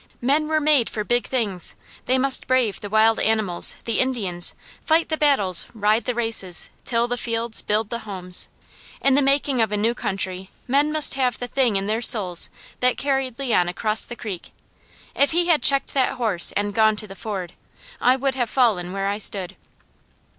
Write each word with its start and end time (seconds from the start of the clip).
Men 0.23 0.47
were 0.47 0.59
made 0.59 0.89
for 0.89 1.03
big 1.03 1.27
things! 1.27 1.75
They 2.07 2.17
must 2.17 2.47
brave 2.47 2.79
the 2.79 2.89
wild 2.89 3.19
animals, 3.19 3.75
the 3.85 3.99
Indians, 3.99 4.55
fight 4.83 5.09
the 5.09 5.15
battles, 5.15 5.67
ride 5.75 6.05
the 6.05 6.15
races, 6.15 6.71
till 6.83 7.07
the 7.07 7.17
fields, 7.17 7.61
build 7.61 7.91
the 7.91 7.99
homes. 7.99 8.49
In 8.99 9.13
the 9.13 9.21
making 9.21 9.61
of 9.61 9.71
a 9.71 9.77
new 9.77 9.93
country 9.93 10.49
men 10.67 10.91
must 10.91 11.13
have 11.13 11.37
the 11.37 11.45
thing 11.47 11.75
in 11.75 11.85
their 11.85 12.01
souls 12.01 12.49
that 12.79 12.97
carried 12.97 13.37
Leon 13.37 13.69
across 13.69 14.03
the 14.03 14.15
creek. 14.15 14.51
If 15.13 15.33
he 15.33 15.49
had 15.49 15.61
checked 15.61 15.93
that 15.93 16.13
horse 16.13 16.51
and 16.53 16.73
gone 16.73 16.95
to 16.95 17.05
the 17.05 17.13
ford, 17.15 17.53
I 18.01 18.15
would 18.15 18.33
have 18.33 18.49
fallen 18.49 18.93
where 18.93 19.07
I 19.07 19.19
stood!" 19.19 19.55